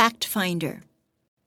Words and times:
Fact 0.00 0.24
Finder 0.24 0.80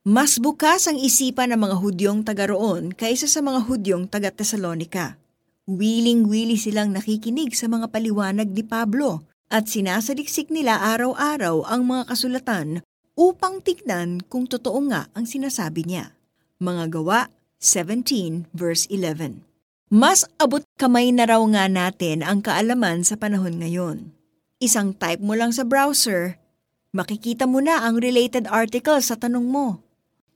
Mas 0.05 0.37
bukas 0.37 0.85
ang 0.85 1.01
isipan 1.01 1.49
ng 1.49 1.65
mga 1.65 1.75
Hudyong 1.81 2.21
taga 2.21 2.45
roon 2.45 2.93
kaysa 2.93 3.25
sa 3.25 3.41
mga 3.41 3.65
Hudyong 3.65 4.05
taga 4.05 4.29
Tesalonika. 4.29 5.17
Wiling-wili 5.65 6.53
silang 6.53 6.93
nakikinig 6.93 7.57
sa 7.57 7.65
mga 7.65 7.89
paliwanag 7.89 8.53
ni 8.53 8.61
Pablo 8.61 9.25
at 9.49 9.73
sinasaliksik 9.73 10.53
nila 10.53 10.85
araw-araw 10.85 11.65
ang 11.65 11.89
mga 11.89 12.13
kasulatan 12.13 12.85
upang 13.17 13.57
tignan 13.65 14.21
kung 14.29 14.45
totoo 14.45 14.85
nga 14.85 15.09
ang 15.17 15.25
sinasabi 15.25 15.89
niya. 15.89 16.13
Mga 16.61 16.93
gawa 16.93 17.33
17 17.57 18.53
verse 18.53 18.85
11 18.85 19.41
Mas 19.89 20.29
abot 20.37 20.61
kamay 20.77 21.09
na 21.09 21.25
raw 21.25 21.41
nga 21.57 21.65
natin 21.65 22.21
ang 22.21 22.45
kaalaman 22.45 23.01
sa 23.01 23.17
panahon 23.17 23.57
ngayon. 23.57 24.13
Isang 24.61 24.93
type 24.93 25.25
mo 25.25 25.33
lang 25.33 25.49
sa 25.49 25.65
browser, 25.65 26.37
makikita 26.93 27.49
mo 27.49 27.57
na 27.57 27.81
ang 27.81 27.97
related 27.97 28.45
article 28.53 29.01
sa 29.01 29.17
tanong 29.17 29.49
mo. 29.49 29.81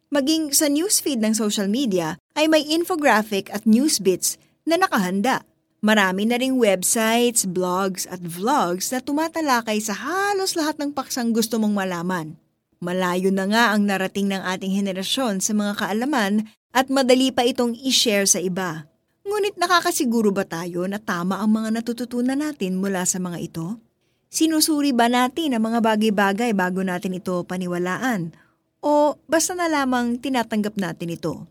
Maging 0.10 0.50
sa 0.58 0.66
newsfeed 0.66 1.22
ng 1.22 1.38
social 1.38 1.70
media 1.70 2.18
ay 2.34 2.50
may 2.50 2.66
infographic 2.66 3.54
at 3.54 3.70
news 3.70 4.02
bits 4.02 4.42
na 4.66 4.82
nakahanda. 4.82 5.46
Marami 5.86 6.26
na 6.26 6.42
ring 6.42 6.58
websites, 6.58 7.46
blogs 7.46 8.10
at 8.10 8.18
vlogs 8.26 8.90
na 8.90 8.98
tumatalakay 8.98 9.78
sa 9.78 9.94
halos 9.94 10.58
lahat 10.58 10.82
ng 10.82 10.98
paksang 10.98 11.30
gusto 11.30 11.62
mong 11.62 11.78
malaman. 11.78 12.34
Malayo 12.82 13.30
na 13.30 13.46
nga 13.46 13.64
ang 13.78 13.86
narating 13.86 14.26
ng 14.34 14.42
ating 14.42 14.74
henerasyon 14.74 15.38
sa 15.38 15.54
mga 15.54 15.78
kaalaman 15.78 16.50
at 16.74 16.90
madali 16.90 17.30
pa 17.30 17.46
itong 17.46 17.78
i-share 17.78 18.26
sa 18.26 18.42
iba. 18.42 18.90
Ngunit 19.28 19.62
nakakasiguro 19.62 20.34
ba 20.34 20.48
tayo 20.48 20.90
na 20.90 20.98
tama 20.98 21.38
ang 21.38 21.54
mga 21.54 21.70
natututunan 21.78 22.42
natin 22.42 22.82
mula 22.82 23.06
sa 23.06 23.22
mga 23.22 23.38
ito? 23.38 23.78
Sinusuri 24.28 24.92
ba 24.92 25.08
natin 25.08 25.56
ang 25.56 25.64
mga 25.72 25.80
bagay-bagay 25.80 26.52
bago 26.52 26.84
natin 26.84 27.16
ito 27.16 27.48
paniwalaan? 27.48 28.36
O 28.84 29.16
basta 29.26 29.56
na 29.56 29.72
lamang 29.72 30.20
tinatanggap 30.20 30.76
natin 30.76 31.16
ito? 31.16 31.48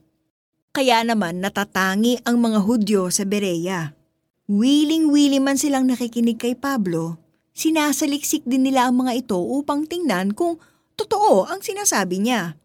Kaya 0.77 1.01
naman 1.01 1.41
natatangi 1.41 2.21
ang 2.29 2.37
mga 2.37 2.61
Hudyo 2.61 3.09
sa 3.09 3.25
Berea. 3.25 3.97
Wiling-wili 4.45 5.41
man 5.41 5.57
silang 5.57 5.89
nakikinig 5.89 6.37
kay 6.37 6.53
Pablo, 6.53 7.17
sinasaliksik 7.57 8.45
din 8.45 8.69
nila 8.69 8.87
ang 8.87 9.01
mga 9.01 9.25
ito 9.25 9.41
upang 9.41 9.89
tingnan 9.89 10.37
kung 10.37 10.61
totoo 11.01 11.49
ang 11.49 11.65
sinasabi 11.65 12.21
niya. 12.21 12.61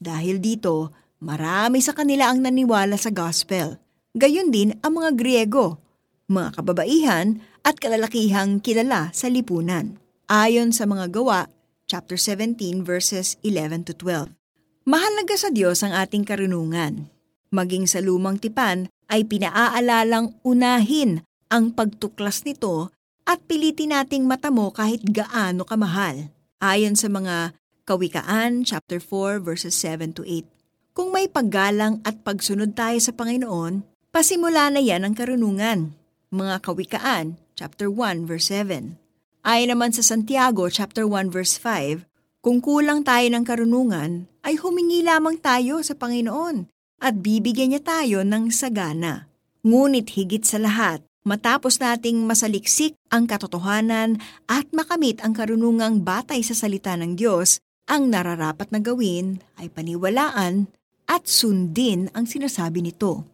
Dahil 0.00 0.40
dito, 0.40 0.96
marami 1.20 1.84
sa 1.84 1.92
kanila 1.92 2.32
ang 2.32 2.40
naniwala 2.40 2.96
sa 2.96 3.12
gospel. 3.12 3.76
Gayon 4.16 4.48
din 4.48 4.72
ang 4.80 4.96
mga 4.96 5.12
Griego, 5.20 5.78
mga 6.32 6.56
kababaihan 6.56 7.44
at 7.66 7.78
kalalakihang 7.78 8.60
kilala 8.62 9.12
sa 9.12 9.28
lipunan. 9.30 9.98
Ayon 10.30 10.70
sa 10.70 10.86
mga 10.86 11.10
gawa, 11.10 11.50
chapter 11.90 12.16
17 12.16 12.84
verses 12.86 13.40
11 13.42 13.88
to 13.88 13.92
12. 13.96 14.32
Mahalaga 14.86 15.34
sa 15.36 15.52
Diyos 15.52 15.84
ang 15.84 15.92
ating 15.92 16.24
karunungan 16.24 17.10
maging 17.50 17.90
sa 17.90 17.98
lumang 17.98 18.38
tipan 18.38 18.86
ay 19.10 19.26
pinaaalalang 19.26 20.38
unahin 20.46 21.26
ang 21.50 21.74
pagtuklas 21.74 22.46
nito 22.46 22.94
at 23.26 23.42
pilitin 23.46 23.90
nating 23.90 24.24
matamo 24.26 24.70
kahit 24.70 25.02
gaano 25.02 25.66
kamahal. 25.66 26.30
Ayon 26.62 26.94
sa 26.94 27.10
mga 27.10 27.54
Kawikaan 27.90 28.62
chapter 28.62 29.02
4 29.02 29.42
verses 29.42 29.74
7 29.74 30.14
to 30.14 30.22
8. 30.22 30.46
Kung 30.94 31.10
may 31.10 31.26
paggalang 31.26 31.98
at 32.06 32.22
pagsunod 32.22 32.78
tayo 32.78 32.98
sa 33.02 33.10
Panginoon, 33.10 33.82
pasimula 34.14 34.70
na 34.70 34.78
yan 34.78 35.02
ang 35.02 35.14
karunungan. 35.18 35.98
Mga 36.30 36.62
Kawikaan 36.62 37.34
chapter 37.60 37.92
1 37.92 38.24
verse 38.24 38.48
7. 38.48 38.96
Ayon 39.44 39.68
naman 39.76 39.92
sa 39.92 40.00
Santiago 40.00 40.64
chapter 40.72 41.04
1 41.04 41.28
verse 41.28 41.60
5, 41.60 42.08
kung 42.40 42.64
kulang 42.64 43.04
tayo 43.04 43.28
ng 43.28 43.44
karunungan, 43.44 44.24
ay 44.40 44.56
humingi 44.56 45.04
lamang 45.04 45.36
tayo 45.36 45.84
sa 45.84 45.92
Panginoon 45.92 46.72
at 47.04 47.20
bibigyan 47.20 47.76
niya 47.76 47.84
tayo 47.84 48.24
ng 48.24 48.48
sagana. 48.48 49.28
Ngunit 49.60 50.16
higit 50.16 50.40
sa 50.40 50.56
lahat, 50.56 51.04
matapos 51.20 51.76
nating 51.76 52.24
masaliksik 52.24 52.96
ang 53.12 53.28
katotohanan 53.28 54.16
at 54.48 54.64
makamit 54.72 55.20
ang 55.20 55.36
karunungang 55.36 56.00
batay 56.00 56.40
sa 56.40 56.56
salita 56.56 56.96
ng 56.96 57.12
Diyos, 57.12 57.60
ang 57.84 58.08
nararapat 58.08 58.72
na 58.72 58.80
gawin 58.80 59.44
ay 59.60 59.68
paniwalaan 59.68 60.64
at 61.04 61.28
sundin 61.28 62.08
ang 62.16 62.24
sinasabi 62.24 62.80
nito. 62.80 63.28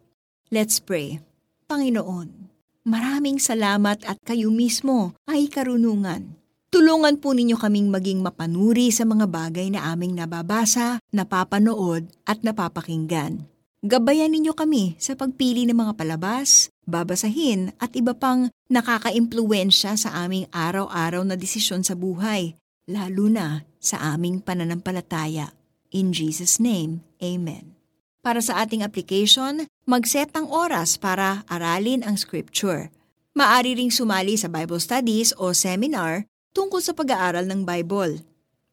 Let's 0.51 0.83
pray. 0.83 1.23
Panginoon, 1.71 2.56
maraming 2.87 3.35
salamat 3.35 3.99
at 4.07 4.15
kayo 4.23 4.47
mismo 4.47 5.11
ay 5.27 5.51
karunungan. 5.51 6.39
Tulungan 6.71 7.19
po 7.19 7.35
ninyo 7.35 7.59
kaming 7.59 7.91
maging 7.91 8.23
mapanuri 8.23 8.91
sa 8.95 9.03
mga 9.03 9.27
bagay 9.27 9.67
na 9.67 9.91
aming 9.91 10.15
nababasa, 10.15 11.03
napapanood 11.11 12.07
at 12.23 12.39
napapakinggan. 12.43 13.43
Gabayan 13.83 14.31
ninyo 14.31 14.55
kami 14.55 14.95
sa 14.99 15.15
pagpili 15.15 15.67
ng 15.67 15.75
mga 15.75 15.93
palabas, 15.99 16.71
babasahin 16.87 17.75
at 17.79 17.91
iba 17.95 18.15
pang 18.15 18.51
nakakaimpluensya 18.71 19.95
sa 19.95 20.09
aming 20.23 20.47
araw-araw 20.51 21.23
na 21.23 21.39
desisyon 21.39 21.83
sa 21.83 21.95
buhay, 21.95 22.55
lalo 22.87 23.31
na 23.31 23.63
sa 23.79 24.15
aming 24.15 24.43
pananampalataya. 24.43 25.55
In 25.91 26.11
Jesus' 26.11 26.59
name, 26.59 27.03
Amen. 27.23 27.77
Para 28.19 28.43
sa 28.43 28.59
ating 28.59 28.83
application, 28.83 29.71
mag-set 29.87 30.35
ng 30.35 30.51
oras 30.51 30.99
para 30.99 31.47
aralin 31.47 32.03
ang 32.03 32.19
scripture. 32.19 32.91
Maari 33.31 33.79
ring 33.79 33.87
sumali 33.87 34.35
sa 34.35 34.51
Bible 34.51 34.83
studies 34.83 35.31
o 35.39 35.55
seminar 35.55 36.27
tungkol 36.51 36.83
sa 36.83 36.91
pag-aaral 36.91 37.47
ng 37.47 37.63
Bible. 37.63 38.19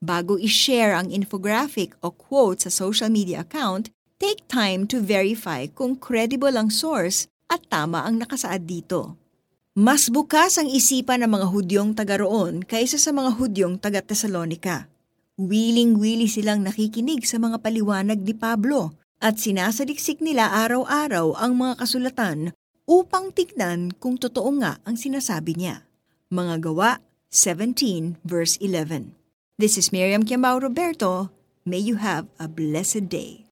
Bago 0.03 0.34
i-share 0.42 0.98
ang 0.98 1.14
infographic 1.14 1.94
o 2.03 2.10
quote 2.10 2.66
sa 2.66 2.70
social 2.74 3.14
media 3.14 3.47
account, 3.47 3.94
Take 4.19 4.42
time 4.50 4.91
to 4.91 4.98
verify 4.98 5.70
kung 5.70 5.94
credible 5.94 6.54
ang 6.58 6.70
source 6.70 7.30
at 7.47 7.62
tama 7.70 8.03
ang 8.03 8.19
nakasaad 8.19 8.66
dito. 8.66 9.14
Mas 9.74 10.10
bukas 10.10 10.58
ang 10.58 10.66
isipan 10.66 11.22
ng 11.22 11.30
mga 11.30 11.47
Hudyong 11.50 11.91
taga 11.94 12.19
roon 12.22 12.62
kaysa 12.62 12.98
sa 12.98 13.14
mga 13.14 13.38
Hudyong 13.38 13.78
taga 13.78 14.03
Tesalonika. 14.03 14.91
Wiling-wili 15.34 16.26
silang 16.30 16.62
nakikinig 16.62 17.26
sa 17.26 17.42
mga 17.42 17.58
paliwanag 17.58 18.22
ni 18.22 18.34
Pablo 18.34 19.03
at 19.19 19.42
sinasaliksik 19.42 20.22
nila 20.22 20.48
araw-araw 20.64 21.34
ang 21.34 21.58
mga 21.58 21.82
kasulatan 21.82 22.54
upang 22.86 23.34
tignan 23.34 23.91
kung 23.98 24.14
totoo 24.14 24.54
nga 24.62 24.78
ang 24.86 24.94
sinasabi 24.94 25.58
niya. 25.58 25.82
Mga 26.30 26.70
gawa 26.70 27.02
17 27.34 28.22
verse 28.22 28.54
11. 28.62 29.19
This 29.58 29.74
is 29.74 29.91
Miriam 29.91 30.22
Kiambao 30.22 30.62
Roberto. 30.62 31.34
May 31.66 31.82
you 31.82 31.98
have 31.98 32.30
a 32.38 32.47
blessed 32.47 33.10
day. 33.10 33.42